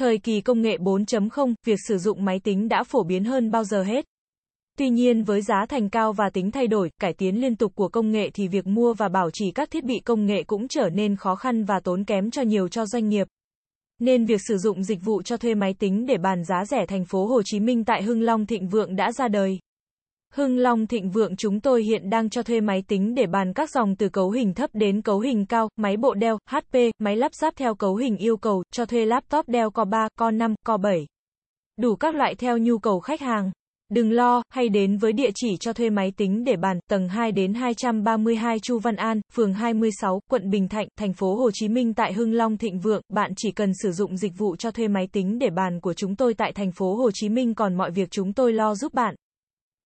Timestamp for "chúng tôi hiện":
21.36-22.10